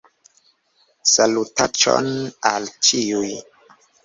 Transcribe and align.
Salutaĉon 1.11 2.09
al 2.53 2.67
ĉiuj 2.89 3.31